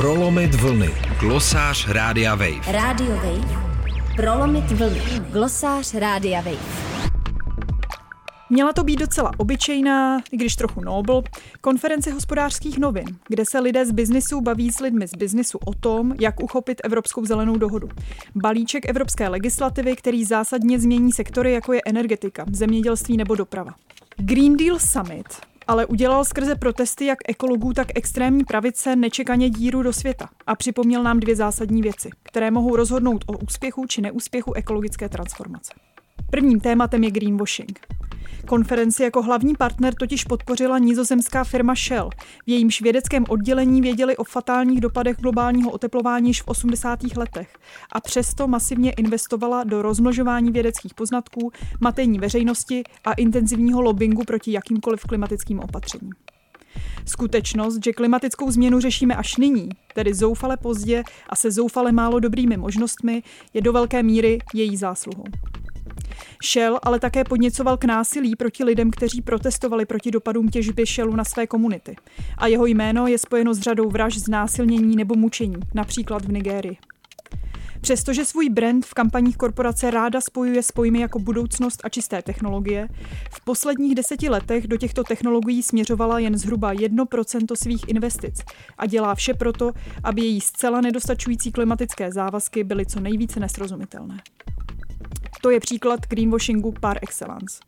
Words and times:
Prolomit 0.00 0.54
vlny. 0.54 0.90
Glosář 1.20 1.88
Rádia 1.88 2.34
Wave. 2.34 2.72
Radio 2.72 3.10
Wave. 3.10 3.48
Prolomit 4.16 4.70
vlny. 4.70 5.00
Glosář 5.30 5.94
Rádia 5.94 6.40
Wave. 6.40 6.58
Měla 8.50 8.72
to 8.72 8.84
být 8.84 8.96
docela 8.96 9.30
obyčejná, 9.36 10.18
i 10.32 10.36
když 10.36 10.56
trochu 10.56 10.80
nobl, 10.80 11.22
konference 11.60 12.12
hospodářských 12.12 12.78
novin, 12.78 13.06
kde 13.28 13.44
se 13.44 13.60
lidé 13.60 13.86
z 13.86 13.92
biznisu 13.92 14.40
baví 14.40 14.72
s 14.72 14.80
lidmi 14.80 15.08
z 15.08 15.14
biznisu 15.14 15.58
o 15.66 15.74
tom, 15.74 16.14
jak 16.20 16.42
uchopit 16.42 16.80
Evropskou 16.84 17.24
zelenou 17.24 17.56
dohodu. 17.56 17.88
Balíček 18.34 18.88
evropské 18.88 19.28
legislativy, 19.28 19.96
který 19.96 20.24
zásadně 20.24 20.78
změní 20.78 21.12
sektory, 21.12 21.52
jako 21.52 21.72
je 21.72 21.80
energetika, 21.86 22.44
zemědělství 22.52 23.16
nebo 23.16 23.34
doprava. 23.34 23.74
Green 24.16 24.56
Deal 24.56 24.78
Summit 24.78 25.49
ale 25.70 25.86
udělal 25.86 26.24
skrze 26.24 26.54
protesty 26.54 27.06
jak 27.06 27.18
ekologů, 27.28 27.72
tak 27.72 27.88
extrémní 27.94 28.44
pravice 28.44 28.96
nečekaně 28.96 29.50
díru 29.50 29.82
do 29.82 29.92
světa 29.92 30.28
a 30.46 30.54
připomněl 30.54 31.02
nám 31.02 31.20
dvě 31.20 31.36
zásadní 31.36 31.82
věci, 31.82 32.10
které 32.22 32.50
mohou 32.50 32.76
rozhodnout 32.76 33.24
o 33.26 33.38
úspěchu 33.38 33.86
či 33.86 34.00
neúspěchu 34.00 34.52
ekologické 34.54 35.08
transformace. 35.08 35.72
Prvním 36.30 36.60
tématem 36.60 37.04
je 37.04 37.10
greenwashing. 37.10 37.80
Konferenci 38.46 39.02
jako 39.02 39.22
hlavní 39.22 39.54
partner 39.54 39.94
totiž 39.94 40.24
podpořila 40.24 40.78
nizozemská 40.78 41.44
firma 41.44 41.74
Shell. 41.74 42.10
V 42.46 42.50
jejímž 42.50 42.80
vědeckém 42.80 43.24
oddělení 43.28 43.80
věděli 43.80 44.16
o 44.16 44.24
fatálních 44.24 44.80
dopadech 44.80 45.16
globálního 45.16 45.70
oteplování 45.70 46.28
již 46.28 46.42
v 46.42 46.48
80. 46.48 47.16
letech 47.16 47.58
a 47.92 48.00
přesto 48.00 48.48
masivně 48.48 48.92
investovala 48.92 49.64
do 49.64 49.82
rozmnožování 49.82 50.50
vědeckých 50.50 50.94
poznatků, 50.94 51.52
matení 51.80 52.18
veřejnosti 52.18 52.82
a 53.04 53.12
intenzivního 53.12 53.80
lobbingu 53.80 54.24
proti 54.24 54.52
jakýmkoliv 54.52 55.04
klimatickým 55.04 55.60
opatřením. 55.60 56.12
Skutečnost, 57.06 57.84
že 57.84 57.92
klimatickou 57.92 58.50
změnu 58.50 58.80
řešíme 58.80 59.16
až 59.16 59.36
nyní, 59.36 59.68
tedy 59.94 60.14
zoufale 60.14 60.56
pozdě 60.56 61.02
a 61.28 61.36
se 61.36 61.50
zoufale 61.50 61.92
málo 61.92 62.20
dobrými 62.20 62.56
možnostmi, 62.56 63.22
je 63.54 63.60
do 63.60 63.72
velké 63.72 64.02
míry 64.02 64.38
její 64.54 64.76
zásluhou. 64.76 65.24
Shell 66.52 66.78
ale 66.82 67.00
také 67.00 67.24
podněcoval 67.24 67.76
k 67.76 67.84
násilí 67.84 68.36
proti 68.36 68.64
lidem, 68.64 68.90
kteří 68.90 69.22
protestovali 69.22 69.86
proti 69.86 70.10
dopadům 70.10 70.48
těžby 70.48 70.86
Shellu 70.86 71.16
na 71.16 71.24
své 71.24 71.46
komunity. 71.46 71.96
A 72.38 72.46
jeho 72.46 72.66
jméno 72.66 73.06
je 73.06 73.18
spojeno 73.18 73.54
s 73.54 73.60
řadou 73.60 73.88
vražd, 73.88 74.18
znásilnění 74.18 74.96
nebo 74.96 75.14
mučení, 75.14 75.56
například 75.74 76.24
v 76.24 76.32
Nigérii. 76.32 76.76
Přestože 77.80 78.24
svůj 78.24 78.48
brand 78.48 78.86
v 78.86 78.94
kampaních 78.94 79.36
korporace 79.36 79.90
ráda 79.90 80.20
spojuje 80.20 80.62
s 80.62 80.72
pojmy 80.72 81.00
jako 81.00 81.18
budoucnost 81.18 81.80
a 81.84 81.88
čisté 81.88 82.22
technologie, 82.22 82.88
v 83.30 83.44
posledních 83.44 83.94
deseti 83.94 84.28
letech 84.28 84.66
do 84.66 84.76
těchto 84.76 85.04
technologií 85.04 85.62
směřovala 85.62 86.18
jen 86.18 86.38
zhruba 86.38 86.74
1% 86.74 87.54
svých 87.54 87.88
investic 87.88 88.42
a 88.78 88.86
dělá 88.86 89.14
vše 89.14 89.34
proto, 89.34 89.72
aby 90.04 90.22
její 90.22 90.40
zcela 90.40 90.80
nedostačující 90.80 91.52
klimatické 91.52 92.12
závazky 92.12 92.64
byly 92.64 92.86
co 92.86 93.00
nejvíce 93.00 93.40
nesrozumitelné. 93.40 94.16
To 95.42 95.50
je 95.50 95.60
příklad 95.60 96.00
greenwashingu 96.08 96.72
par 96.80 96.98
excellence, 97.02 97.60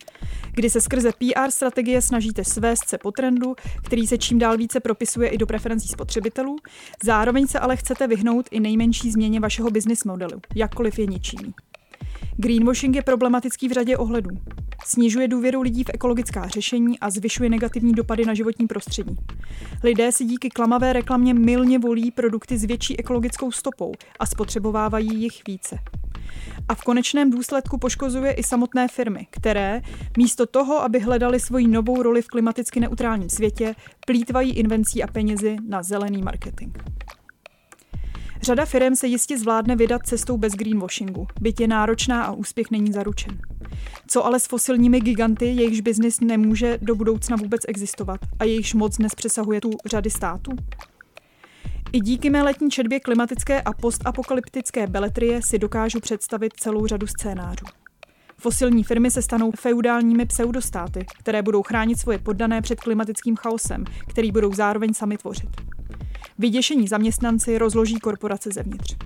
kdy 0.52 0.70
se 0.70 0.80
skrze 0.80 1.12
PR 1.12 1.50
strategie 1.50 2.02
snažíte 2.02 2.44
svést 2.44 2.88
se 2.88 2.98
po 2.98 3.10
trendu, 3.10 3.54
který 3.84 4.06
se 4.06 4.18
čím 4.18 4.38
dál 4.38 4.56
více 4.56 4.80
propisuje 4.80 5.28
i 5.28 5.38
do 5.38 5.46
preferencí 5.46 5.88
spotřebitelů, 5.88 6.56
zároveň 7.04 7.46
se 7.46 7.58
ale 7.58 7.76
chcete 7.76 8.06
vyhnout 8.06 8.48
i 8.50 8.60
nejmenší 8.60 9.10
změně 9.10 9.40
vašeho 9.40 9.70
business 9.70 10.04
modelu, 10.04 10.40
jakkoliv 10.54 10.98
je 10.98 11.06
ničím. 11.06 11.54
Greenwashing 12.36 12.96
je 12.96 13.02
problematický 13.02 13.68
v 13.68 13.72
řadě 13.72 13.96
ohledů. 13.96 14.30
Snižuje 14.84 15.28
důvěru 15.28 15.62
lidí 15.62 15.84
v 15.84 15.90
ekologická 15.94 16.48
řešení 16.48 16.98
a 16.98 17.10
zvyšuje 17.10 17.50
negativní 17.50 17.92
dopady 17.92 18.24
na 18.24 18.34
životní 18.34 18.66
prostředí. 18.66 19.16
Lidé 19.84 20.12
si 20.12 20.24
díky 20.24 20.48
klamavé 20.48 20.92
reklamě 20.92 21.34
milně 21.34 21.78
volí 21.78 22.10
produkty 22.10 22.58
s 22.58 22.64
větší 22.64 22.98
ekologickou 22.98 23.52
stopou 23.52 23.92
a 24.20 24.26
spotřebovávají 24.26 25.22
jich 25.22 25.42
více 25.46 25.78
a 26.68 26.74
v 26.74 26.82
konečném 26.82 27.30
důsledku 27.30 27.78
poškozuje 27.78 28.32
i 28.32 28.42
samotné 28.42 28.88
firmy, 28.88 29.26
které 29.30 29.82
místo 30.16 30.46
toho, 30.46 30.82
aby 30.82 31.00
hledali 31.00 31.40
svoji 31.40 31.68
novou 31.68 32.02
roli 32.02 32.22
v 32.22 32.28
klimaticky 32.28 32.80
neutrálním 32.80 33.28
světě, 33.28 33.74
plítvají 34.06 34.52
invencí 34.52 35.02
a 35.02 35.06
penězi 35.06 35.56
na 35.68 35.82
zelený 35.82 36.22
marketing. 36.22 36.76
Řada 38.42 38.64
firm 38.64 38.96
se 38.96 39.06
jistě 39.06 39.38
zvládne 39.38 39.76
vydat 39.76 40.06
cestou 40.06 40.36
bez 40.36 40.52
greenwashingu, 40.52 41.26
byť 41.40 41.60
je 41.60 41.68
náročná 41.68 42.24
a 42.24 42.32
úspěch 42.32 42.70
není 42.70 42.92
zaručen. 42.92 43.38
Co 44.06 44.26
ale 44.26 44.40
s 44.40 44.46
fosilními 44.46 45.00
giganty, 45.00 45.46
jejichž 45.46 45.80
biznis 45.80 46.20
nemůže 46.20 46.78
do 46.82 46.94
budoucna 46.94 47.36
vůbec 47.36 47.62
existovat 47.68 48.20
a 48.38 48.44
jejichž 48.44 48.74
moc 48.74 48.96
dnes 48.96 49.14
přesahuje 49.14 49.60
tu 49.60 49.70
řady 49.86 50.10
států? 50.10 50.52
I 51.94 52.00
díky 52.00 52.30
mé 52.30 52.42
letní 52.42 52.70
četbě 52.70 53.00
klimatické 53.00 53.62
a 53.62 53.72
postapokalyptické 53.72 54.86
beletrie 54.86 55.42
si 55.42 55.58
dokážu 55.58 56.00
představit 56.00 56.52
celou 56.52 56.86
řadu 56.86 57.06
scénářů. 57.06 57.66
Fosilní 58.38 58.84
firmy 58.84 59.10
se 59.10 59.22
stanou 59.22 59.50
feudálními 59.50 60.26
pseudostáty, 60.26 61.06
které 61.18 61.42
budou 61.42 61.62
chránit 61.62 61.98
svoje 61.98 62.18
poddané 62.18 62.62
před 62.62 62.80
klimatickým 62.80 63.36
chaosem, 63.36 63.84
který 64.08 64.32
budou 64.32 64.52
zároveň 64.52 64.94
sami 64.94 65.18
tvořit. 65.18 65.48
Vyděšení 66.38 66.88
zaměstnanci 66.88 67.58
rozloží 67.58 67.98
korporace 67.98 68.50
zevnitř. 68.52 68.96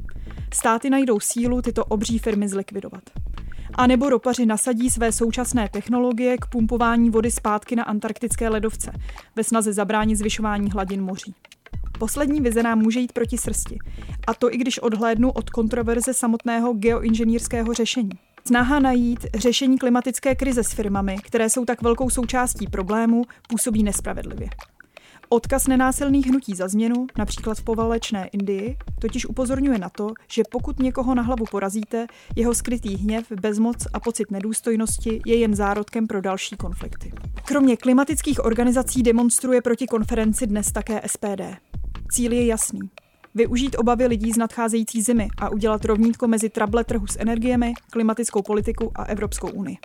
Státy 0.52 0.90
najdou 0.90 1.20
sílu 1.20 1.62
tyto 1.62 1.84
obří 1.84 2.18
firmy 2.18 2.48
zlikvidovat. 2.48 3.02
A 3.74 3.86
nebo 3.86 4.10
ropaři 4.10 4.46
nasadí 4.46 4.90
své 4.90 5.12
současné 5.12 5.68
technologie 5.68 6.36
k 6.38 6.46
pumpování 6.46 7.10
vody 7.10 7.30
zpátky 7.30 7.76
na 7.76 7.82
antarktické 7.82 8.48
ledovce, 8.48 8.92
ve 9.36 9.44
snaze 9.44 9.72
zabránit 9.72 10.16
zvyšování 10.16 10.70
hladin 10.70 11.02
moří. 11.02 11.34
Poslední 11.98 12.40
vize 12.40 12.62
nám 12.62 12.78
může 12.78 13.00
jít 13.00 13.12
proti 13.12 13.38
srsti. 13.38 13.78
A 14.26 14.34
to 14.34 14.54
i 14.54 14.56
když 14.56 14.78
odhlédnu 14.78 15.30
od 15.30 15.50
kontroverze 15.50 16.14
samotného 16.14 16.72
geoinženýrského 16.72 17.74
řešení. 17.74 18.10
Snaha 18.46 18.78
najít 18.78 19.26
řešení 19.34 19.78
klimatické 19.78 20.34
krize 20.34 20.64
s 20.64 20.72
firmami, 20.72 21.16
které 21.22 21.50
jsou 21.50 21.64
tak 21.64 21.82
velkou 21.82 22.10
součástí 22.10 22.66
problému, 22.66 23.24
působí 23.48 23.82
nespravedlivě. 23.82 24.48
Odkaz 25.28 25.66
nenásilných 25.66 26.26
hnutí 26.26 26.54
za 26.54 26.68
změnu, 26.68 27.06
například 27.18 27.58
v 27.58 27.64
povalečné 27.64 28.28
Indii, 28.32 28.76
totiž 29.00 29.26
upozorňuje 29.26 29.78
na 29.78 29.88
to, 29.88 30.12
že 30.30 30.42
pokud 30.50 30.78
někoho 30.78 31.14
na 31.14 31.22
hlavu 31.22 31.44
porazíte, 31.50 32.06
jeho 32.36 32.54
skrytý 32.54 32.96
hněv, 32.96 33.32
bezmoc 33.40 33.86
a 33.92 34.00
pocit 34.00 34.30
nedůstojnosti 34.30 35.20
je 35.26 35.36
jen 35.36 35.54
zárodkem 35.54 36.06
pro 36.06 36.20
další 36.20 36.56
konflikty. 36.56 37.12
Kromě 37.44 37.76
klimatických 37.76 38.44
organizací 38.44 39.02
demonstruje 39.02 39.62
proti 39.62 39.86
konferenci 39.86 40.46
dnes 40.46 40.72
také 40.72 41.00
SPD. 41.06 41.42
Cíl 42.10 42.32
je 42.32 42.46
jasný. 42.46 42.80
Využít 43.34 43.76
obavy 43.78 44.06
lidí 44.06 44.32
z 44.32 44.36
nadcházející 44.36 45.02
zimy 45.02 45.28
a 45.38 45.48
udělat 45.48 45.84
rovnítko 45.84 46.28
mezi 46.28 46.48
trable 46.48 46.84
trhu 46.84 47.06
s 47.06 47.16
energiemi, 47.18 47.74
klimatickou 47.90 48.42
politiku 48.42 48.92
a 48.94 49.04
Evropskou 49.04 49.50
unii. 49.50 49.76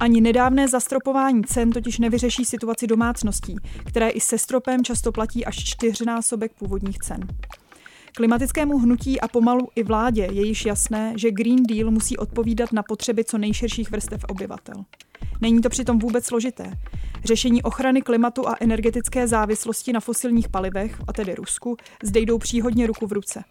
Ani 0.00 0.20
nedávné 0.20 0.68
zastropování 0.68 1.44
cen 1.44 1.70
totiž 1.70 1.98
nevyřeší 1.98 2.44
situaci 2.44 2.86
domácností, 2.86 3.56
které 3.84 4.08
i 4.08 4.20
se 4.20 4.38
stropem 4.38 4.84
často 4.84 5.12
platí 5.12 5.44
až 5.46 5.64
čtyřnásobek 5.64 6.52
původních 6.58 6.98
cen. 6.98 7.20
Klimatickému 8.16 8.78
hnutí 8.78 9.20
a 9.20 9.28
pomalu 9.28 9.68
i 9.76 9.82
vládě 9.82 10.28
je 10.32 10.46
již 10.46 10.64
jasné, 10.64 11.12
že 11.16 11.30
Green 11.30 11.62
Deal 11.62 11.90
musí 11.90 12.16
odpovídat 12.16 12.72
na 12.72 12.82
potřeby 12.82 13.24
co 13.24 13.38
nejširších 13.38 13.90
vrstev 13.90 14.24
obyvatel. 14.28 14.84
Není 15.40 15.60
to 15.60 15.68
přitom 15.68 15.98
vůbec 15.98 16.24
složité. 16.26 16.72
Řešení 17.24 17.62
ochrany 17.62 18.02
klimatu 18.02 18.48
a 18.48 18.56
energetické 18.60 19.28
závislosti 19.28 19.92
na 19.92 20.00
fosilních 20.00 20.48
palivech, 20.48 21.00
a 21.08 21.12
tedy 21.12 21.34
Rusku, 21.34 21.76
zde 22.02 22.20
jdou 22.20 22.38
příhodně 22.38 22.86
ruku 22.86 23.06
v 23.06 23.12
ruce. 23.12 23.44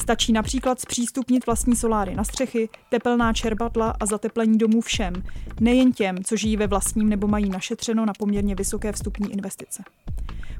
Stačí 0.00 0.32
například 0.32 0.80
zpřístupnit 0.80 1.46
vlastní 1.46 1.76
soláry 1.76 2.14
na 2.14 2.24
střechy, 2.24 2.68
tepelná 2.90 3.32
čerpadla 3.32 3.94
a 4.00 4.06
zateplení 4.06 4.58
domů 4.58 4.80
všem, 4.80 5.12
nejen 5.60 5.92
těm, 5.92 6.24
co 6.24 6.36
žijí 6.36 6.56
ve 6.56 6.66
vlastním 6.66 7.08
nebo 7.08 7.26
mají 7.26 7.48
našetřeno 7.48 8.06
na 8.06 8.12
poměrně 8.18 8.54
vysoké 8.54 8.92
vstupní 8.92 9.32
investice. 9.32 9.82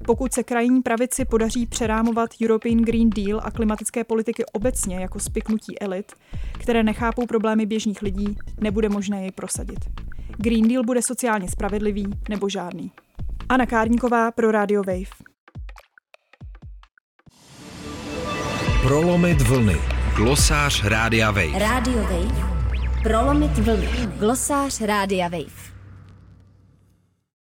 Pokud 0.07 0.33
se 0.33 0.43
krajní 0.43 0.83
pravici 0.83 1.25
podaří 1.25 1.67
přerámovat 1.67 2.31
European 2.43 2.79
Green 2.79 3.11
Deal 3.11 3.41
a 3.45 3.51
klimatické 3.51 4.05
politiky 4.05 4.45
obecně 4.53 5.01
jako 5.01 5.21
spiknutí 5.21 5.81
elit, 5.81 6.13
které 6.53 6.83
nechápou 6.83 7.27
problémy 7.27 7.67
běžných 7.67 8.03
lidí, 8.03 8.37
nebude 8.61 8.89
možné 8.89 9.23
jej 9.23 9.33
prosadit. 9.33 9.79
Green 10.37 10.69
Deal 10.69 10.83
bude 10.83 11.03
sociálně 11.03 11.49
spravedlivý 11.49 12.07
nebo 12.29 12.49
žádný. 12.49 12.93
Anna 13.49 13.67
Kárníková 13.67 14.31
pro 14.31 14.51
Radio 14.51 14.83
Wave. 14.83 15.11
Prolomit 18.83 19.41
vlny. 19.41 19.77
Glosář 20.17 20.85
Rádia 20.85 21.31
Wave. 21.31 21.59
Radio 21.59 22.03
Wave. 22.03 22.55
Prolomit 23.03 23.59
vlny. 23.59 23.89
Glosář 24.19 24.81
Rádia 24.81 25.29
Wave. 25.29 25.74